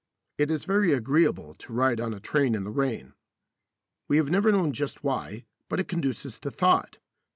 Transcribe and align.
It 0.39 0.49
is 0.49 0.63
very 0.65 0.93
agreeable 0.93 1.53
to 1.53 1.73
ride 1.73 2.01
on 2.01 2.11
a 2.11 2.19
train 2.19 2.55
in 2.55 2.63
the 2.63 2.71
rain. 2.71 3.13
We 4.07 4.17
have 4.17 4.31
never 4.31 4.51
known 4.51 4.73
just 4.73 5.03
why, 5.03 5.45
but 5.69 5.79
it 5.79 5.87
conduces 5.89 6.39
to 6.39 6.49
thought. 6.49 6.97